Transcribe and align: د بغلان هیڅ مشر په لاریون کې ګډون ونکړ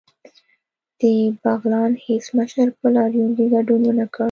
د 0.99 1.01
بغلان 1.41 1.91
هیڅ 2.05 2.25
مشر 2.37 2.67
په 2.79 2.87
لاریون 2.95 3.29
کې 3.37 3.45
ګډون 3.53 3.81
ونکړ 3.85 4.19